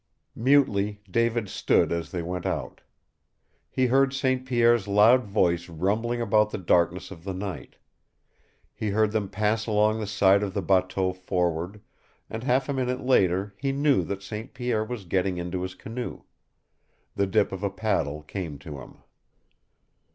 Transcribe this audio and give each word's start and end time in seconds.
Mutely 0.35 0.99
David 1.11 1.47
stood 1.47 1.91
as 1.91 2.09
they 2.09 2.23
went 2.23 2.47
out. 2.47 2.81
He 3.69 3.85
heard 3.85 4.15
St. 4.15 4.47
Pierre's 4.47 4.87
loud 4.87 5.25
voice 5.25 5.69
rumbling 5.69 6.19
about 6.19 6.49
the 6.49 6.57
darkness 6.57 7.11
of 7.11 7.23
the 7.23 7.35
night. 7.35 7.75
He 8.73 8.89
heard 8.89 9.11
them 9.11 9.29
pass 9.29 9.67
along 9.67 9.99
the 9.99 10.07
side 10.07 10.41
of 10.41 10.55
the 10.55 10.61
bateau 10.63 11.13
forward, 11.13 11.81
and 12.31 12.43
half 12.43 12.67
a 12.67 12.73
minute 12.73 13.01
later 13.01 13.53
he 13.59 13.71
knew 13.71 14.01
that 14.05 14.23
St. 14.23 14.55
Pierre 14.55 14.83
was 14.83 15.05
getting 15.05 15.37
into 15.37 15.61
his 15.61 15.75
canoe. 15.75 16.23
The 17.13 17.27
dip 17.27 17.51
of 17.51 17.61
a 17.61 17.69
paddle 17.69 18.23
came 18.23 18.57
to 18.57 18.79
him. 18.79 19.03